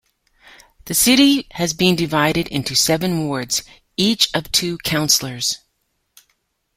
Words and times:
The 0.85 0.95
city 0.95 1.45
has 1.51 1.73
been 1.73 1.95
divided 1.95 2.47
into 2.47 2.73
seven 2.75 3.27
wards, 3.27 3.61
each 3.97 4.33
of 4.33 4.51
two 4.51 4.79
councillors. 4.79 5.59